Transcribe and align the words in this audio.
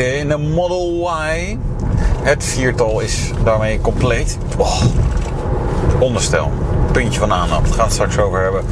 In 0.00 0.28
de 0.28 0.38
Model 0.38 1.10
Y. 1.30 1.56
Het 2.22 2.44
viertal 2.44 3.00
is 3.00 3.30
daarmee 3.44 3.80
compleet. 3.80 4.38
Oh, 4.56 4.82
onderstel. 6.02 6.50
Puntje 6.92 7.20
van 7.20 7.32
aandacht. 7.32 7.62
Daar 7.62 7.68
gaan 7.68 7.76
we 7.76 7.82
het 7.82 7.92
straks 7.92 8.18
over 8.18 8.42
hebben. 8.42 8.64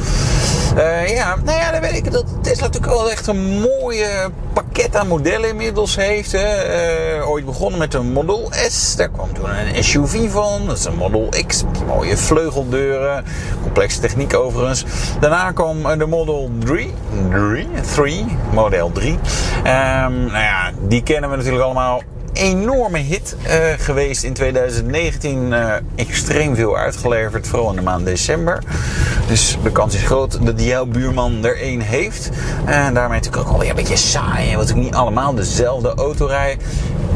Uh, 0.77 1.15
ja, 1.15 1.35
nou 1.43 1.57
ja, 1.57 1.71
dan 1.71 1.81
weet 1.81 1.95
ik 1.95 2.11
dat 2.11 2.25
Tesla 2.41 2.65
natuurlijk 2.65 2.93
wel 2.93 3.11
echt 3.11 3.27
een 3.27 3.59
mooie 3.59 4.31
pakket 4.53 4.95
aan 4.95 5.07
modellen 5.07 5.49
inmiddels 5.49 5.95
heeft. 5.95 6.31
Hè. 6.31 7.17
Uh, 7.17 7.29
ooit 7.29 7.45
begonnen 7.45 7.79
met 7.79 7.93
een 7.93 8.11
Model 8.11 8.51
S. 8.69 8.95
Daar 8.95 9.09
kwam 9.09 9.33
toen 9.33 9.49
een 9.49 9.83
SUV 9.83 10.31
van. 10.31 10.67
Dat 10.67 10.77
is 10.77 10.85
een 10.85 10.95
Model 10.95 11.29
X. 11.47 11.63
Mooie 11.87 12.17
vleugeldeuren. 12.17 13.25
Complexe 13.61 13.99
techniek 13.99 14.35
overigens. 14.35 14.85
Daarna 15.19 15.51
kwam 15.51 15.97
de 15.97 16.05
Model 16.05 16.49
3. 16.59 16.93
3? 17.29 17.67
3 17.95 18.25
Model 18.53 18.91
3. 18.91 19.11
Um, 19.11 19.19
nou 19.63 20.31
ja, 20.31 20.71
die 20.79 21.03
kennen 21.03 21.29
we 21.29 21.35
natuurlijk 21.35 21.63
allemaal 21.63 22.01
enorme 22.33 22.97
hit 22.97 23.35
uh, 23.47 23.51
geweest 23.77 24.23
in 24.23 24.33
2019. 24.33 25.51
Uh, 25.51 25.73
extreem 25.95 26.55
veel 26.55 26.77
uitgeleverd, 26.77 27.47
vooral 27.47 27.69
in 27.69 27.75
de 27.75 27.81
maand 27.81 28.05
december. 28.05 28.63
Dus 29.27 29.57
de 29.63 29.71
kans 29.71 29.95
is 29.95 30.03
groot 30.03 30.45
dat 30.45 30.63
jouw 30.63 30.85
buurman 30.85 31.45
er 31.45 31.61
één 31.61 31.79
heeft. 31.79 32.29
En 32.65 32.93
daarmee 32.93 33.19
natuurlijk 33.19 33.47
ook 33.47 33.53
alweer 33.53 33.69
een 33.69 33.75
beetje 33.75 33.95
saai. 33.95 34.55
Wat 34.55 34.69
ik 34.69 34.75
niet 34.75 34.93
allemaal 34.93 35.33
dezelfde 35.33 35.93
auto 35.95 36.25
rijden. 36.25 36.65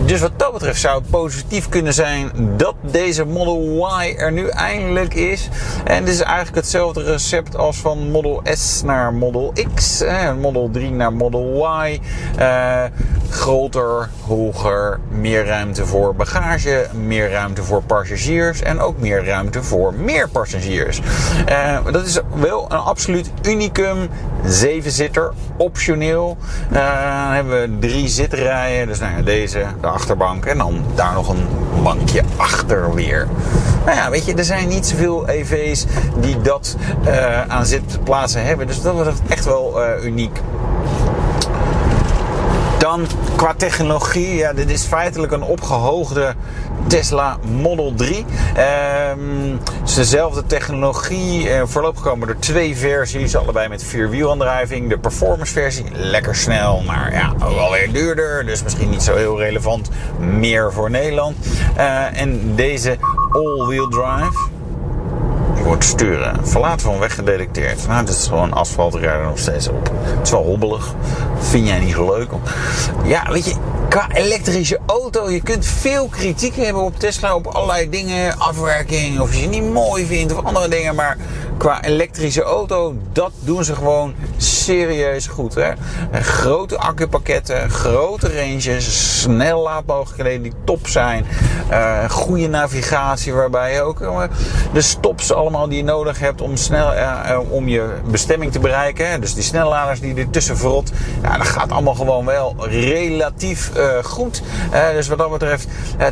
Dus 0.03 0.19
wat 0.19 0.39
dat 0.39 0.53
betreft 0.53 0.79
zou 0.79 1.01
het 1.01 1.09
positief 1.09 1.69
kunnen 1.69 1.93
zijn 1.93 2.31
dat 2.57 2.75
deze 2.81 3.25
Model 3.25 3.87
Y 4.01 4.13
er 4.17 4.31
nu 4.31 4.47
eindelijk 4.47 5.13
is. 5.13 5.49
En 5.83 6.05
dit 6.05 6.13
is 6.13 6.21
eigenlijk 6.21 6.55
hetzelfde 6.55 7.03
recept 7.03 7.57
als 7.57 7.77
van 7.77 8.11
Model 8.11 8.41
S 8.43 8.81
naar 8.83 9.13
Model 9.13 9.53
X. 9.75 10.01
Eh, 10.01 10.33
Model 10.33 10.69
3 10.71 10.91
naar 10.91 11.13
Model 11.13 11.67
Y. 11.85 11.99
Uh, 12.39 12.83
groter, 13.29 14.09
hoger, 14.27 14.99
meer 15.09 15.45
ruimte 15.45 15.85
voor 15.85 16.15
bagage, 16.15 16.87
meer 16.93 17.31
ruimte 17.31 17.63
voor 17.63 17.83
passagiers 17.83 18.61
en 18.61 18.79
ook 18.79 18.99
meer 18.99 19.25
ruimte 19.25 19.63
voor 19.63 19.93
meer 19.93 20.29
passagiers. 20.29 21.01
Uh, 21.49 21.77
dat 21.91 22.05
is 22.05 22.19
wel 22.35 22.65
een 22.71 22.77
absoluut 22.77 23.31
unicum. 23.41 24.09
Zevenzitter, 24.45 25.31
optioneel. 25.57 26.37
Uh, 26.71 26.77
dan 27.23 27.33
hebben 27.33 27.61
we 27.61 27.87
drie 27.87 28.07
zitrijen. 28.07 28.87
Dus 28.87 28.99
nou 28.99 29.15
ja, 29.15 29.21
deze, 29.21 29.65
de 29.85 29.91
achterbank 29.91 30.45
en 30.45 30.57
dan 30.57 30.83
daar 30.95 31.13
nog 31.13 31.29
een 31.29 31.47
bankje 31.83 32.23
achter 32.37 32.93
weer. 32.93 33.27
Nou 33.85 33.97
ja, 33.97 34.09
weet 34.09 34.25
je, 34.25 34.33
er 34.33 34.43
zijn 34.43 34.67
niet 34.67 34.85
zoveel 34.85 35.27
EV's 35.27 35.85
die 36.19 36.41
dat 36.41 36.75
uh, 37.07 37.41
aan 37.47 37.65
zitplaatsen 37.65 38.45
hebben. 38.45 38.67
Dus 38.67 38.81
dat 38.81 38.95
was 38.95 39.07
echt 39.27 39.45
wel 39.45 39.81
uniek. 40.03 40.41
Dan 42.85 43.07
qua 43.35 43.53
technologie, 43.53 44.35
ja, 44.35 44.53
dit 44.53 44.69
is 44.69 44.83
feitelijk 44.83 45.31
een 45.31 45.43
opgehoogde 45.43 46.35
Tesla 46.87 47.37
Model 47.61 47.93
3. 47.95 48.17
Um, 48.17 49.59
het 49.79 49.89
is 49.89 49.93
dezelfde 49.93 50.45
technologie. 50.45 51.49
Uh, 51.49 51.61
voorlopig 51.65 52.01
komen 52.01 52.27
er 52.27 52.39
twee 52.39 52.77
versies, 52.77 53.35
allebei 53.35 53.67
met 53.67 53.83
vierwielaandrijving. 53.83 54.89
De 54.89 54.97
performance 54.97 55.53
versie, 55.53 55.85
lekker 55.93 56.35
snel, 56.35 56.81
maar 56.81 57.13
ja, 57.13 57.33
ook 57.43 57.57
alweer 57.57 57.91
duurder. 57.91 58.45
Dus 58.45 58.63
misschien 58.63 58.89
niet 58.89 59.03
zo 59.03 59.15
heel 59.15 59.39
relevant 59.39 59.89
meer 60.19 60.73
voor 60.73 60.89
Nederland. 60.89 61.37
Uh, 61.77 62.19
en 62.21 62.55
deze 62.55 62.97
all-wheel 63.31 63.87
drive 63.87 64.54
wordt 65.63 65.83
sturen. 65.83 66.47
Verlaten 66.47 66.85
van 66.85 66.99
weg 66.99 67.15
gedetecteerd. 67.15 67.87
Nou, 67.87 68.05
dit 68.05 68.15
is 68.15 68.27
gewoon 68.27 68.53
asfalt 68.53 68.95
rijden 68.95 69.25
nog 69.25 69.39
steeds 69.39 69.67
op. 69.67 69.91
Het 70.03 70.25
is 70.25 70.31
wel 70.31 70.43
hobbelig. 70.43 70.95
Vind 71.39 71.67
jij 71.67 71.79
niet 71.79 71.97
leuk? 71.97 72.29
Ja, 73.03 73.31
weet 73.31 73.45
je, 73.45 73.55
qua 73.89 74.07
elektrische 74.13 74.79
auto, 74.85 75.29
je 75.29 75.41
kunt 75.41 75.65
veel 75.65 76.07
kritiek 76.07 76.55
hebben 76.55 76.83
op 76.83 76.99
Tesla 76.99 77.35
op 77.35 77.47
allerlei 77.47 77.89
dingen, 77.89 78.37
afwerking, 78.37 79.19
of 79.19 79.35
je 79.35 79.41
het 79.41 79.49
niet 79.49 79.71
mooi 79.71 80.05
vindt 80.05 80.37
of 80.37 80.43
andere 80.43 80.67
dingen, 80.67 80.95
maar 80.95 81.17
qua 81.57 81.83
elektrische 81.83 82.41
auto, 82.41 82.95
dat 83.11 83.31
doen 83.39 83.63
ze 83.63 83.75
gewoon 83.75 84.13
serieus 84.37 85.27
goed. 85.27 85.55
Hè? 85.55 85.71
Grote 86.21 86.77
accupakketten, 86.77 87.69
grote 87.69 88.41
ranges, 88.41 89.21
snel 89.21 89.61
laadmogelijkheden 89.61 90.41
die 90.41 90.53
top 90.63 90.87
zijn, 90.87 91.25
uh, 91.71 92.09
goede 92.09 92.47
navigatie 92.47 93.33
waarbij 93.33 93.73
je 93.73 93.81
ook 93.81 94.01
uh, 94.01 94.21
de 94.73 94.81
stops 94.81 95.33
allemaal 95.33 95.67
die 95.67 95.77
je 95.77 95.83
nodig 95.83 96.19
hebt 96.19 96.41
om 96.41 96.57
snel 96.57 96.93
uh, 96.93 97.39
om 97.49 97.67
je 97.67 97.89
bestemming 98.09 98.51
te 98.51 98.59
bereiken. 98.59 99.21
Dus 99.21 99.33
die 99.33 99.43
snelladers 99.43 99.99
die 99.99 100.15
ertussen 100.15 100.57
verrot, 100.57 100.91
ja, 101.21 101.37
dat 101.37 101.47
gaat 101.47 101.71
allemaal 101.71 101.95
gewoon 101.95 102.25
wel 102.25 102.55
relatief 102.59 103.71
goed. 104.03 104.41
dus 104.93 105.07
wat 105.07 105.17
dat 105.17 105.31
betreft, 105.31 105.67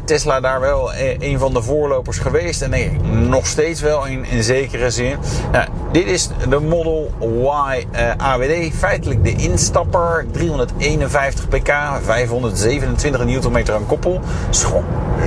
Tesla 0.05 0.39
daar 0.39 0.59
wel 0.59 0.93
een 1.19 1.39
van 1.39 1.53
de 1.53 1.61
voorlopers 1.61 2.17
geweest 2.17 2.61
en 2.61 2.69
nee, 2.69 2.91
nog 3.11 3.47
steeds 3.47 3.81
wel 3.81 4.05
in, 4.05 4.25
in 4.25 4.43
zekere 4.43 4.89
zin. 4.89 5.17
Nou, 5.51 5.67
dit 5.91 6.05
is 6.05 6.29
de 6.49 6.59
Model 6.59 7.11
Y 7.21 7.87
AWD, 8.17 8.73
feitelijk 8.73 9.23
de 9.23 9.35
instapper, 9.35 10.25
351 10.31 11.47
pk, 11.47 11.71
527 12.03 13.25
Nm 13.25 13.63
aan 13.71 13.85
koppel. 13.85 14.19
Gewoon 14.51 14.85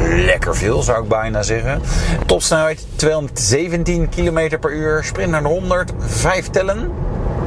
lekker 0.08 0.56
veel, 0.56 0.82
zou 0.82 1.02
ik 1.02 1.08
bijna 1.08 1.42
zeggen. 1.42 1.82
Topsnelheid 2.26 2.86
217 2.96 4.08
km 4.08 4.58
per 4.60 4.72
uur, 4.72 5.04
sprint 5.04 5.30
naar 5.30 5.42
de 5.42 5.48
100, 5.48 5.92
5 5.98 6.50
tellen. 6.50 6.90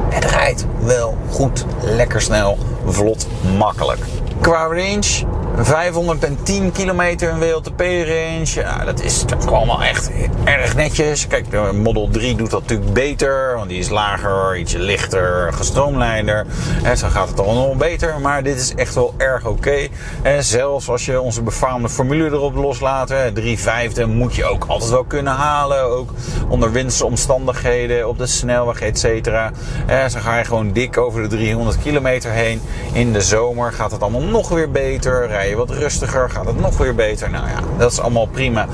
Het 0.08 0.24
rijdt 0.24 0.66
wel 0.80 1.16
goed, 1.30 1.66
lekker 1.80 2.20
snel, 2.20 2.58
vlot, 2.86 3.26
makkelijk. 3.58 4.00
Qua 4.40 4.66
range 4.66 5.26
510 5.56 6.72
kilometer 6.72 7.30
een 7.30 7.38
WLTP-range. 7.38 8.50
Ja, 8.54 8.84
dat 8.84 9.02
is 9.02 9.22
natuurlijk 9.22 9.50
allemaal 9.50 9.82
echt 9.82 10.10
erg 10.44 10.76
netjes. 10.76 11.26
Kijk, 11.26 11.50
de 11.50 11.70
Model 11.72 12.08
3 12.10 12.36
doet 12.36 12.50
dat 12.50 12.60
natuurlijk 12.60 12.92
beter. 12.92 13.54
Want 13.56 13.68
die 13.68 13.78
is 13.78 13.88
lager, 13.88 14.58
ietsje 14.58 14.78
lichter, 14.78 15.52
gestroomlijnder. 15.52 16.46
En 16.82 16.96
zo 16.96 17.08
gaat 17.08 17.28
het 17.28 17.40
allemaal 17.40 17.76
beter. 17.76 18.20
Maar 18.20 18.42
dit 18.42 18.60
is 18.60 18.74
echt 18.74 18.94
wel 18.94 19.14
erg 19.16 19.46
oké. 19.46 19.88
En 20.22 20.44
zelfs 20.44 20.88
als 20.88 21.04
je 21.04 21.20
onze 21.20 21.42
befaamde 21.42 21.88
formule 21.88 22.24
erop 22.24 22.54
loslaat. 22.54 23.12
3 23.34 23.58
vijfde 23.58 24.06
moet 24.06 24.34
je 24.34 24.44
ook 24.44 24.64
altijd 24.66 24.90
wel 24.90 25.04
kunnen 25.04 25.32
halen. 25.32 25.82
Ook 25.82 26.10
onder 26.48 26.72
windsomstandigheden, 26.72 28.08
op 28.08 28.18
de 28.18 28.26
snelweg, 28.26 28.80
et 28.80 28.98
cetera. 28.98 29.50
En 29.86 30.10
zo 30.10 30.18
ga 30.20 30.38
je 30.38 30.44
gewoon 30.44 30.72
dik 30.72 30.98
over 30.98 31.22
de 31.22 31.28
300 31.28 31.78
kilometer 31.82 32.30
heen. 32.30 32.60
In 32.92 33.12
de 33.12 33.20
zomer 33.20 33.72
gaat 33.72 33.90
het 33.90 34.02
allemaal 34.02 34.20
nog 34.20 34.48
weer 34.48 34.70
beter. 34.70 35.38
Je 35.48 35.56
wat 35.56 35.70
rustiger, 35.70 36.30
gaat 36.30 36.46
het 36.46 36.60
nog 36.60 36.76
weer 36.78 36.94
beter. 36.94 37.30
Nou 37.30 37.48
ja, 37.48 37.60
dat 37.78 37.92
is 37.92 38.00
allemaal 38.00 38.26
prima. 38.26 38.66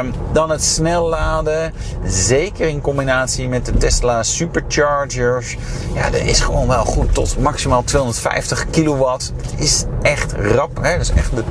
Um, 0.00 0.12
dan 0.32 0.50
het 0.50 0.62
snel 0.62 1.08
laden. 1.08 1.72
Zeker 2.04 2.68
in 2.68 2.80
combinatie 2.80 3.48
met 3.48 3.66
de 3.66 3.76
Tesla 3.76 4.22
Superchargers. 4.22 5.56
Ja, 5.94 6.10
dat 6.10 6.20
is 6.20 6.40
gewoon 6.40 6.68
wel 6.68 6.84
goed. 6.84 7.14
Tot 7.14 7.38
maximaal 7.38 7.84
250 7.84 8.70
kilowatt. 8.70 9.32
Het 9.50 9.60
is 9.60 9.84
echt 10.02 10.32
rap. 10.32 10.78
Hè? 10.82 10.92
Dat 10.92 11.00
is 11.00 11.12
echt 11.12 11.36
de 11.36 11.44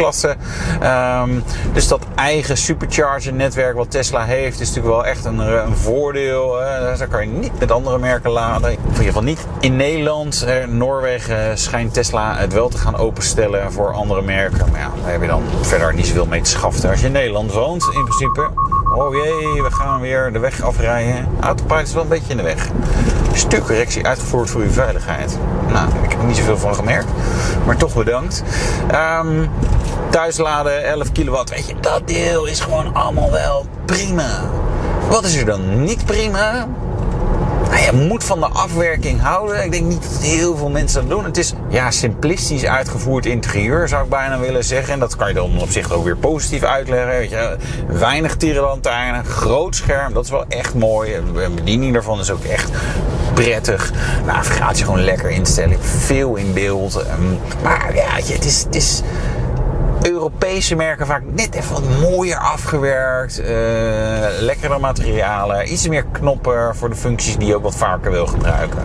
topklasse. 0.00 0.36
Um, 1.22 1.42
dus 1.72 1.88
dat 1.88 2.02
eigen 2.14 2.56
supercharger 2.56 3.32
netwerk 3.32 3.76
wat 3.76 3.90
Tesla 3.90 4.24
heeft, 4.24 4.60
is 4.60 4.68
natuurlijk 4.68 4.94
wel 4.94 5.04
echt 5.04 5.24
een, 5.24 5.38
een 5.38 5.76
voordeel. 5.76 6.60
Hè? 6.60 6.96
Daar 6.96 7.08
kan 7.08 7.20
je 7.20 7.38
niet 7.38 7.58
met 7.58 7.70
andere 7.70 7.98
merken 7.98 8.30
laden. 8.30 8.70
In 8.70 8.78
ieder 8.88 9.04
geval 9.04 9.22
niet 9.22 9.46
in 9.60 9.76
Nederland. 9.76 10.46
Noorwegen 10.68 11.58
schijnt 11.58 11.94
Tesla 11.94 12.36
het 12.36 12.52
wel 12.52 12.68
te 12.68 12.78
gaan 12.78 12.96
openstellen 12.96 13.72
voor 13.72 13.92
andere 13.92 14.22
merken. 14.22 14.70
Maar 14.70 14.80
ja, 14.80 14.90
daar 15.02 15.12
heb 15.12 15.20
je 15.20 15.26
dan 15.26 15.42
verder 15.60 15.94
niet 15.94 16.06
zoveel 16.06 16.26
mee 16.26 16.40
te 16.40 16.50
schaffen. 16.50 16.90
Als 16.90 17.00
je 17.00 17.06
in 17.06 17.12
Nederland 17.12 17.52
woont, 17.52 17.84
in 17.94 18.04
principe. 18.04 18.50
Oh 18.94 19.14
jee, 19.14 19.62
we 19.62 19.70
gaan 19.70 20.00
weer 20.00 20.32
de 20.32 20.38
weg 20.38 20.62
afrijden. 20.62 21.28
Autopilot 21.40 21.86
is 21.86 21.92
wel 21.92 22.02
een 22.02 22.08
beetje 22.08 22.30
in 22.30 22.36
de 22.36 22.42
weg. 22.42 22.68
Stuurcorrectie 23.32 24.06
uitgevoerd 24.06 24.50
voor 24.50 24.60
uw 24.60 24.70
veiligheid. 24.70 25.38
Nou, 25.68 25.88
ik 26.02 26.10
heb 26.10 26.20
er 26.20 26.26
niet 26.26 26.36
zoveel 26.36 26.58
van 26.58 26.74
gemerkt. 26.74 27.08
Maar 27.66 27.76
toch 27.76 27.94
bedankt. 27.94 28.42
Um, 29.22 29.50
thuisladen, 30.10 30.84
11 30.84 31.12
kilowatt. 31.12 31.50
Weet 31.50 31.66
je, 31.66 31.74
dat 31.80 32.08
deel 32.08 32.46
is 32.46 32.60
gewoon 32.60 32.94
allemaal 32.94 33.30
wel 33.30 33.66
prima. 33.84 34.50
Wat 35.08 35.24
is 35.24 35.36
er 35.36 35.44
dan 35.44 35.84
niet 35.84 36.04
prima? 36.04 36.68
Nou, 37.70 37.82
je 37.82 37.92
moet 37.92 38.24
van 38.24 38.40
de 38.40 38.46
afwerking 38.46 39.20
houden. 39.20 39.64
Ik 39.64 39.72
denk 39.72 39.86
niet 39.86 40.02
dat 40.02 40.22
heel 40.22 40.56
veel 40.56 40.70
mensen 40.70 41.00
dat 41.00 41.10
doen. 41.10 41.24
Het 41.24 41.36
is 41.36 41.52
ja, 41.68 41.90
simplistisch 41.90 42.64
uitgevoerd 42.64 43.26
interieur, 43.26 43.88
zou 43.88 44.04
ik 44.04 44.10
bijna 44.10 44.38
willen 44.38 44.64
zeggen. 44.64 44.92
En 44.92 44.98
dat 44.98 45.16
kan 45.16 45.28
je 45.28 45.34
dan 45.34 45.60
op 45.60 45.70
zich 45.70 45.92
ook 45.92 46.04
weer 46.04 46.16
positief 46.16 46.62
uitleggen. 46.62 47.08
Weet 47.08 47.30
je. 47.30 47.56
Weinig 47.88 48.36
tierenlantaarnen, 48.36 49.24
groot 49.24 49.76
scherm, 49.76 50.12
dat 50.12 50.24
is 50.24 50.30
wel 50.30 50.44
echt 50.48 50.74
mooi. 50.74 51.12
De 51.34 51.50
bediening 51.54 51.92
daarvan 51.92 52.20
is 52.20 52.30
ook 52.30 52.44
echt 52.44 52.70
prettig. 53.34 53.92
Navigatie 54.26 54.84
gewoon 54.84 55.04
lekker 55.04 55.30
instellen. 55.30 55.76
Veel 55.80 56.36
in 56.36 56.52
beeld. 56.52 56.96
Ehm, 56.96 57.22
maar 57.62 57.94
ja, 57.94 58.32
het 58.34 58.44
is, 58.44 58.62
het 58.62 58.74
is 58.74 59.02
Europese 60.02 60.74
merken 60.74 61.06
vaak 61.06 61.22
net 61.32 61.54
even 61.54 61.72
wat 61.72 62.10
mooier 62.10 62.38
afgewerkt. 62.38 63.40
Uh, 63.40 63.46
lekkere 64.40 64.78
materialen. 64.78 65.72
Iets 65.72 65.88
meer 65.88 66.04
knoppen 66.12 66.76
voor 66.76 66.88
de 66.88 66.96
functies 66.96 67.36
die 67.36 67.46
je 67.46 67.56
ook 67.56 67.62
wat 67.62 67.76
vaker 67.76 68.10
wil 68.10 68.26
gebruiken. 68.26 68.82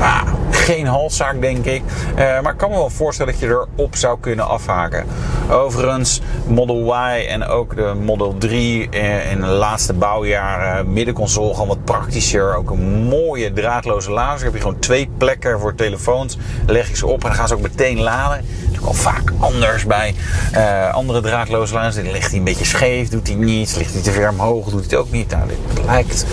Ah, 0.00 0.22
geen 0.50 0.86
halszaak, 0.86 1.40
denk 1.40 1.64
ik. 1.64 1.82
Uh, 2.10 2.16
maar 2.16 2.52
ik 2.52 2.58
kan 2.58 2.70
me 2.70 2.76
wel 2.76 2.90
voorstellen 2.90 3.32
dat 3.32 3.40
je 3.40 3.48
erop 3.76 3.96
zou 3.96 4.20
kunnen 4.20 4.48
afhaken. 4.48 5.06
Overigens, 5.50 6.20
Model 6.46 6.94
Y 6.94 7.26
en 7.26 7.44
ook 7.44 7.76
de 7.76 7.94
Model 8.02 8.34
3 8.38 8.88
eh, 8.88 9.30
in 9.32 9.40
de 9.40 9.46
laatste 9.46 9.92
bouwjaren. 9.92 10.92
Middenconsole 10.92 11.52
gewoon 11.52 11.68
wat 11.68 11.84
praktischer. 11.84 12.56
Ook 12.56 12.70
een 12.70 13.02
mooie 13.02 13.52
draadloze 13.52 14.10
lader. 14.10 14.44
heb 14.44 14.54
je 14.54 14.60
gewoon 14.60 14.78
twee 14.78 15.10
plekken 15.18 15.60
voor 15.60 15.74
telefoons. 15.74 16.38
Leg 16.66 16.88
ik 16.88 16.96
ze 16.96 17.06
op 17.06 17.22
en 17.22 17.28
dan 17.28 17.34
gaan 17.34 17.48
ze 17.48 17.54
ook 17.54 17.60
meteen 17.60 18.00
laden 18.00 18.44
al 18.84 18.92
vaak 18.92 19.32
anders 19.38 19.86
bij 19.86 20.14
uh, 20.54 20.94
andere 20.94 21.20
draadloze 21.20 21.74
laders. 21.74 21.94
Dit 21.94 22.12
ligt 22.12 22.28
hij 22.28 22.38
een 22.38 22.44
beetje 22.44 22.64
scheef, 22.64 23.08
doet 23.08 23.26
hij 23.26 23.36
niet. 23.36 23.76
Ligt 23.76 23.92
hij 23.92 24.02
te 24.02 24.10
ver 24.10 24.28
omhoog, 24.28 24.68
doet 24.68 24.90
hij 24.90 25.00
ook 25.00 25.10
niet. 25.10 25.30
Nou, 25.30 25.48
dit 25.48 25.84
lijkt 25.84 26.24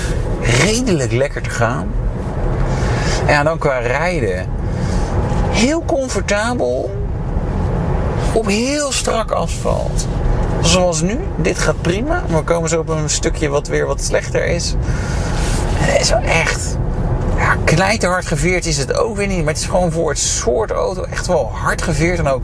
redelijk 0.41 1.11
lekker 1.11 1.41
te 1.41 1.49
gaan. 1.49 1.87
En 3.25 3.33
ja, 3.33 3.43
dan 3.43 3.57
qua 3.57 3.77
rijden. 3.77 4.49
Heel 5.49 5.83
comfortabel. 5.85 6.91
Op 8.33 8.45
heel 8.45 8.91
strak 8.91 9.31
asfalt. 9.31 10.07
Zoals 10.61 11.01
nu. 11.01 11.19
Dit 11.35 11.59
gaat 11.59 11.81
prima. 11.81 12.23
We 12.27 12.41
komen 12.43 12.69
zo 12.69 12.79
op 12.79 12.89
een 12.89 13.09
stukje 13.09 13.49
wat 13.49 13.67
weer 13.67 13.85
wat 13.85 14.03
slechter 14.03 14.45
is. 14.45 14.75
Het 15.73 16.01
is 16.01 16.09
wel 16.09 16.21
echt 16.21 16.76
ja, 17.57 17.63
knijterhard 17.63 18.25
geveerd 18.25 18.65
is 18.65 18.77
het 18.77 18.97
ook 18.97 19.15
weer 19.15 19.27
niet. 19.27 19.37
Maar 19.37 19.53
het 19.53 19.61
is 19.61 19.69
gewoon 19.69 19.91
voor 19.91 20.09
het 20.09 20.19
soort 20.19 20.71
auto 20.71 21.03
echt 21.03 21.27
wel 21.27 21.51
hard 21.53 21.81
geveerd. 21.81 22.19
En 22.19 22.27
ook 22.27 22.43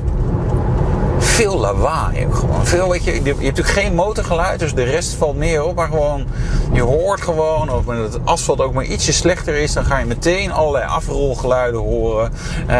veel 1.23 1.57
lawaai. 1.57 2.27
Gewoon 2.31 2.65
veel, 2.65 2.89
weet 2.89 3.03
je, 3.03 3.11
je 3.11 3.21
hebt 3.21 3.41
natuurlijk 3.41 3.67
geen 3.67 3.95
motorgeluid, 3.95 4.59
dus 4.59 4.73
de 4.73 4.83
rest 4.83 5.13
valt 5.13 5.35
meer 5.35 5.63
op. 5.63 5.75
Maar 5.75 5.87
gewoon, 5.87 6.25
je 6.71 6.81
hoort 6.81 7.21
gewoon, 7.21 7.69
of 7.69 7.85
het 7.85 8.17
asfalt 8.23 8.61
ook 8.61 8.73
maar 8.73 8.85
ietsje 8.85 9.13
slechter 9.13 9.55
is, 9.55 9.73
dan 9.73 9.85
ga 9.85 9.97
je 9.97 10.05
meteen 10.05 10.51
allerlei 10.51 10.85
afrolgeluiden 10.85 11.79
horen. 11.79 12.31
Uh, 12.67 12.75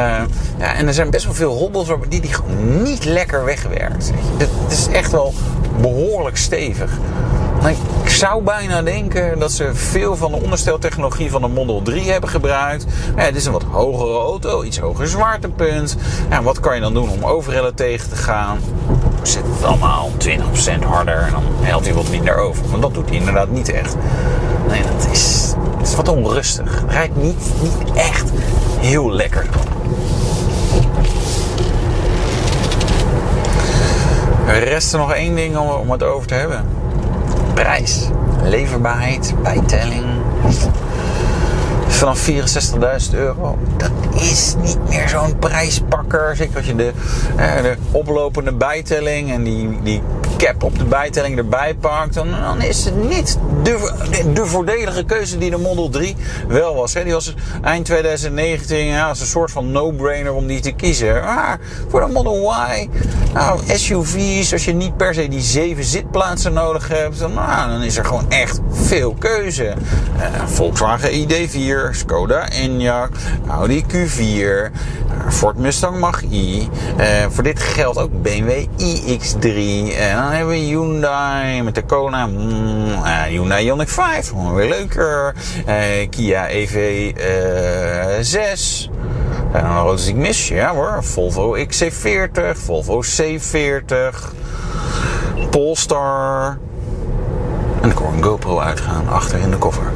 ja, 0.57 0.73
en 0.75 0.87
er 0.87 0.93
zijn 0.93 1.09
best 1.09 1.25
wel 1.25 1.33
veel 1.33 1.57
hobbels 1.57 1.87
die 2.09 2.21
die 2.21 2.33
gewoon 2.33 2.83
niet 2.83 3.05
lekker 3.05 3.45
wegwerkt. 3.45 4.11
Het 4.37 4.71
is 4.71 4.87
echt 4.87 5.11
wel 5.11 5.33
behoorlijk 5.81 6.37
stevig. 6.37 6.91
Ik 7.69 8.09
zou 8.09 8.43
bijna 8.43 8.81
denken 8.81 9.39
dat 9.39 9.51
ze 9.51 9.75
veel 9.75 10.15
van 10.15 10.31
de 10.31 10.41
ondersteltechnologie 10.41 11.31
van 11.31 11.41
de 11.41 11.47
Model 11.47 11.81
3 11.81 12.11
hebben 12.11 12.29
gebruikt. 12.29 12.85
Ja, 13.15 13.21
het 13.21 13.35
is 13.35 13.45
een 13.45 13.51
wat 13.51 13.63
hogere 13.63 14.19
auto, 14.19 14.63
iets 14.63 14.79
hoger 14.79 15.07
zwaartepunt. 15.07 15.95
Ja, 16.29 16.43
wat 16.43 16.59
kan 16.59 16.75
je 16.75 16.81
dan 16.81 16.93
doen 16.93 17.09
om 17.09 17.23
overrellen 17.23 17.75
tegen 17.75 18.09
te 18.09 18.15
gaan? 18.15 18.59
Zet 19.21 19.43
het 19.45 19.63
allemaal 19.63 20.09
20% 20.17 20.83
harder 20.85 21.17
en 21.17 21.31
dan 21.31 21.43
helpt 21.61 21.85
hij 21.85 21.93
wat 21.93 22.09
minder 22.09 22.37
over. 22.37 22.65
Maar 22.69 22.79
dat 22.79 22.93
doet 22.93 23.09
hij 23.09 23.17
inderdaad 23.17 23.49
niet 23.49 23.69
echt. 23.69 23.95
Nee, 24.67 24.81
dat 24.81 25.07
is, 25.11 25.53
wat 25.95 26.07
onrustig. 26.07 26.81
Het 26.81 26.91
rijdt 26.91 27.15
niet, 27.15 27.51
niet 27.61 27.93
echt 27.95 28.29
heel 28.79 29.11
lekker. 29.11 29.45
Er 34.47 34.63
rest 34.63 34.93
er 34.93 34.99
nog 34.99 35.13
één 35.13 35.35
ding 35.35 35.57
om, 35.57 35.69
om 35.69 35.91
het 35.91 36.03
over 36.03 36.27
te 36.27 36.33
hebben 36.33 36.81
prijs, 37.53 38.09
leverbaarheid, 38.43 39.33
bijtelling. 39.43 40.05
Vanaf 41.87 42.29
64.000 42.29 43.13
euro. 43.13 43.57
Dat 43.77 43.91
is 44.13 44.55
niet 44.61 44.89
meer 44.89 45.09
zo'n 45.09 45.39
prijspakker. 45.39 46.35
Zeker 46.35 46.57
als 46.57 46.65
je 46.65 46.75
de, 46.75 46.91
eh, 47.35 47.61
de 47.61 47.75
oplopende 47.91 48.53
bijtelling 48.53 49.31
en 49.31 49.43
die, 49.43 49.79
die 49.83 50.01
cap 50.37 50.63
op 50.63 50.77
de 50.77 50.85
bijtelling 50.85 51.37
erbij 51.37 51.75
pakt, 51.75 52.13
dan, 52.13 52.31
dan 52.31 52.61
is 52.61 52.85
het 52.85 53.09
niet 53.09 53.37
de, 53.63 53.91
de, 54.33 54.45
voordelige 54.45 55.03
keuze 55.03 55.37
die 55.37 55.49
de 55.49 55.57
Model 55.57 55.89
3 55.89 56.15
wel 56.47 56.75
was. 56.75 56.93
Hè. 56.93 57.03
Die 57.03 57.13
was 57.13 57.35
eind 57.61 57.85
2019 57.85 58.85
ja, 58.85 59.07
als 59.07 59.19
een 59.19 59.25
soort 59.25 59.51
van 59.51 59.71
no-brainer 59.71 60.33
om 60.33 60.47
die 60.47 60.59
te 60.59 60.71
kiezen. 60.71 61.13
Maar 61.13 61.59
voor 61.87 61.99
de 62.05 62.11
Model 62.11 62.53
Y, 62.53 62.89
nou, 63.33 63.59
SUV's, 63.67 64.53
als 64.53 64.65
je 64.65 64.73
niet 64.73 64.97
per 64.97 65.13
se 65.13 65.27
die 65.27 65.41
zeven 65.41 65.83
zitplaatsen 65.83 66.53
nodig 66.53 66.87
hebt, 66.87 67.19
dan, 67.19 67.33
nou, 67.33 67.69
dan 67.69 67.81
is 67.81 67.97
er 67.97 68.05
gewoon 68.05 68.29
echt 68.29 68.59
veel 68.71 69.15
keuze. 69.19 69.63
Uh, 69.63 69.73
Volkswagen 70.45 71.11
ID4, 71.11 71.89
Skoda 71.91 72.49
Enyaq, 72.51 73.09
Audi 73.47 73.85
Q4, 73.93 74.71
Ford 75.29 75.57
Mustang 75.57 75.99
Mach-E. 75.99 76.57
Uh, 76.57 76.65
voor 77.29 77.43
dit 77.43 77.59
geldt 77.59 77.97
ook 77.97 78.21
BMW 78.21 78.65
iX3. 78.77 79.47
En 79.97 80.15
dan 80.15 80.31
hebben 80.31 80.53
we 80.53 80.55
Hyundai 80.55 81.61
met 81.61 81.75
de 81.75 81.83
Kona. 81.83 82.25
Mm, 82.25 83.03
Hyundai 83.27 83.71
Ioniq 83.71 83.89
5, 83.89 84.27
gewoon 84.27 84.53
weer 84.53 84.69
leuker. 84.69 85.35
Kia 86.09 86.49
EV6. 86.49 87.23
En 89.53 89.63
dan 89.63 89.75
auto's 89.75 90.07
ik 90.07 90.15
mis, 90.15 90.47
ja 90.47 90.73
hoor. 90.73 91.03
Volvo 91.03 91.57
XC40, 91.57 92.57
Volvo 92.57 93.03
C40, 93.03 94.33
Polestar. 95.49 96.57
En 97.81 97.89
ik 97.89 97.97
hoor 97.97 98.13
een 98.13 98.23
GoPro 98.23 98.59
uitgaan 98.59 99.07
achter 99.09 99.39
in 99.39 99.51
de 99.51 99.57
koffer. 99.57 99.91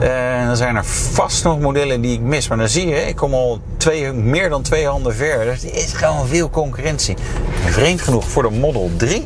En 0.00 0.46
dan 0.46 0.56
zijn 0.56 0.76
er 0.76 0.84
vast 0.84 1.44
nog 1.44 1.60
modellen 1.60 2.00
die 2.00 2.12
ik 2.12 2.20
mis. 2.20 2.48
Maar 2.48 2.58
dan 2.58 2.68
zie 2.68 2.86
je, 2.86 3.06
ik 3.06 3.16
kom 3.16 3.34
al 3.34 3.60
twee, 3.76 4.12
meer 4.12 4.48
dan 4.48 4.62
twee 4.62 4.86
handen 4.86 5.14
ver. 5.14 5.44
Dus 5.44 5.64
er 5.64 5.74
is 5.74 5.92
gewoon 5.92 6.26
veel 6.26 6.50
concurrentie. 6.50 7.16
En 7.64 7.72
vreemd 7.72 8.00
genoeg 8.00 8.28
voor 8.28 8.42
de 8.42 8.50
Model 8.50 8.90
3 8.96 9.24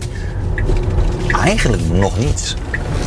eigenlijk 1.42 1.82
nog 1.92 2.18
niet. 2.18 2.56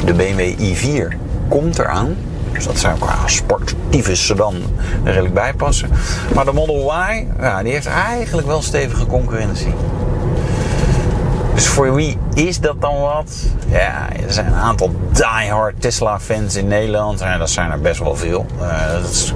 De 0.05 0.13
BMW 0.13 0.53
i4 0.59 1.17
komt 1.49 1.79
eraan. 1.79 2.17
Dus 2.57 2.65
dat 2.65 2.79
zou 2.79 2.97
qua 2.99 3.27
sportieve 3.27 4.15
sedan 4.15 4.55
redelijk 5.03 5.33
bij 5.33 5.53
passen. 5.53 5.89
Maar 6.33 6.45
de 6.45 6.51
Model 6.51 6.93
Y, 6.93 7.25
ja, 7.39 7.63
die 7.63 7.71
heeft 7.71 7.85
eigenlijk 7.85 8.47
wel 8.47 8.61
stevige 8.61 9.05
concurrentie. 9.05 9.73
Dus 11.57 11.67
voor 11.67 11.95
wie 11.95 12.17
is 12.33 12.59
dat 12.59 12.81
dan 12.81 12.99
wat? 12.99 13.31
Ja, 13.67 14.07
er 14.27 14.33
zijn 14.33 14.45
een 14.45 14.53
aantal 14.53 14.95
diehard 15.11 15.81
Tesla-fans 15.81 16.55
in 16.55 16.67
Nederland. 16.67 17.19
Ja, 17.19 17.37
dat 17.37 17.49
zijn 17.49 17.71
er 17.71 17.81
best 17.81 17.99
wel 17.99 18.15
veel. 18.15 18.45
Uh, 18.61 18.91
dat, 19.01 19.09
is, 19.09 19.33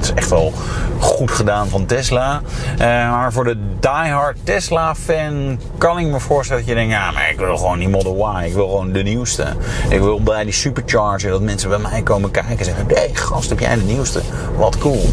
is, 0.00 0.12
echt 0.14 0.30
wel 0.30 0.52
goed 0.98 1.30
gedaan 1.30 1.68
van 1.68 1.86
Tesla. 1.86 2.40
Uh, 2.72 2.78
maar 2.86 3.32
voor 3.32 3.44
de 3.44 3.56
diehard 3.80 4.36
Tesla-fan 4.42 5.60
kan 5.78 5.98
ik 5.98 6.06
me 6.06 6.20
voorstellen 6.20 6.62
dat 6.62 6.70
je 6.70 6.76
denkt... 6.76 6.92
Ja, 6.92 7.10
maar 7.10 7.30
ik 7.30 7.38
wil 7.38 7.56
gewoon 7.56 7.78
die 7.78 7.88
Model 7.88 8.36
Y. 8.40 8.46
Ik 8.46 8.54
wil 8.54 8.68
gewoon 8.68 8.92
de 8.92 9.02
nieuwste. 9.02 9.46
Ik 9.88 10.00
wil 10.00 10.22
bij 10.22 10.44
die 10.44 10.52
supercharger 10.52 11.30
dat 11.30 11.42
mensen 11.42 11.68
bij 11.68 11.78
mij 11.78 12.02
komen 12.02 12.30
kijken 12.30 12.58
en 12.58 12.64
zeggen... 12.64 12.86
Hé, 12.88 12.94
hey, 12.94 13.10
gast, 13.12 13.48
heb 13.48 13.58
jij 13.58 13.74
de 13.74 13.82
nieuwste? 13.82 14.20
Wat 14.56 14.78
cool. 14.78 15.10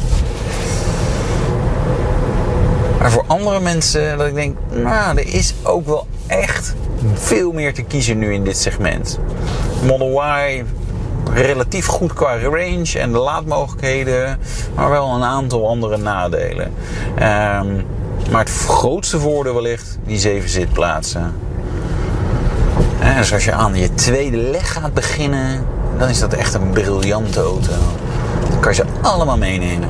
Maar 2.99 3.11
voor 3.11 3.23
andere 3.27 3.59
mensen 3.59 4.17
dat 4.17 4.27
ik 4.27 4.33
denk, 4.33 4.57
nou, 4.69 5.17
er 5.17 5.33
is 5.33 5.53
ook 5.63 5.85
wel 5.85 6.07
echt 6.27 6.75
veel 7.13 7.51
meer 7.51 7.73
te 7.73 7.81
kiezen 7.81 8.17
nu 8.17 8.33
in 8.33 8.43
dit 8.43 8.57
segment. 8.57 9.19
Model 9.85 10.23
Y 10.23 10.63
relatief 11.33 11.85
goed 11.85 12.13
qua 12.13 12.39
range 12.39 12.99
en 12.99 13.11
de 13.11 13.17
laadmogelijkheden, 13.17 14.39
maar 14.75 14.89
wel 14.89 15.15
een 15.15 15.23
aantal 15.23 15.67
andere 15.67 15.97
nadelen. 15.97 16.73
Um, 17.15 17.85
maar 18.31 18.39
het 18.39 18.65
grootste 18.67 19.19
voordeel 19.19 19.53
wellicht 19.53 19.97
die 20.05 20.17
zeven 20.17 20.49
zitplaatsen. 20.49 21.33
En 22.99 23.17
dus 23.17 23.33
als 23.33 23.45
je 23.45 23.51
aan 23.51 23.75
je 23.75 23.93
tweede 23.93 24.37
leg 24.37 24.73
gaat 24.73 24.93
beginnen, 24.93 25.65
dan 25.97 26.09
is 26.09 26.19
dat 26.19 26.33
echt 26.33 26.53
een 26.53 26.69
briljante 26.69 27.39
auto. 27.39 27.71
Dan 28.49 28.59
kan 28.59 28.71
je 28.71 28.77
ze 28.77 28.85
allemaal 29.01 29.37
meenemen. 29.37 29.89